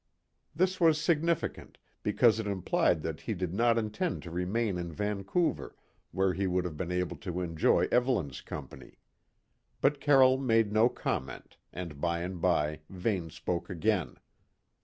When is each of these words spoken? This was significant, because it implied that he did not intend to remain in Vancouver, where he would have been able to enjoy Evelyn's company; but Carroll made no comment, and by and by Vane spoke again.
This 0.55 0.79
was 0.81 0.99
significant, 0.99 1.77
because 2.01 2.39
it 2.39 2.47
implied 2.47 3.03
that 3.03 3.21
he 3.21 3.35
did 3.35 3.53
not 3.53 3.77
intend 3.77 4.23
to 4.23 4.31
remain 4.31 4.79
in 4.79 4.91
Vancouver, 4.91 5.75
where 6.11 6.33
he 6.33 6.47
would 6.47 6.65
have 6.65 6.75
been 6.75 6.91
able 6.91 7.17
to 7.17 7.39
enjoy 7.39 7.85
Evelyn's 7.91 8.41
company; 8.41 8.97
but 9.79 9.99
Carroll 10.01 10.39
made 10.39 10.73
no 10.73 10.89
comment, 10.89 11.55
and 11.71 12.01
by 12.01 12.21
and 12.21 12.41
by 12.41 12.79
Vane 12.89 13.29
spoke 13.29 13.69
again. 13.69 14.15